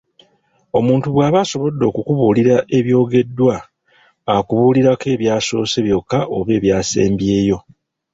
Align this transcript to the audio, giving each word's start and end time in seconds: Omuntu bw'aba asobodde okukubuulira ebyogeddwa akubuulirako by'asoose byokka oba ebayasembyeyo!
Omuntu 0.77 1.07
bw'aba 1.15 1.37
asobodde 1.45 1.83
okukubuulira 1.87 2.55
ebyogeddwa 2.77 3.55
akubuulirako 4.35 5.07
by'asoose 5.21 5.77
byokka 5.85 6.19
oba 6.37 6.51
ebayasembyeyo! 6.57 7.57